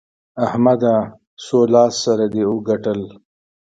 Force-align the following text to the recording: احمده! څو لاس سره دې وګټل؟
احمده! 0.45 0.95
څو 1.43 1.57
لاس 1.73 1.93
سره 2.05 2.25
دې 2.33 2.43
وګټل؟ 2.51 3.01